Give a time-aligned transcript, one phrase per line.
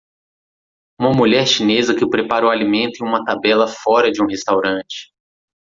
[0.99, 5.11] Uma mulher chinesa que prepara o alimento em uma tabela fora de um restaurante.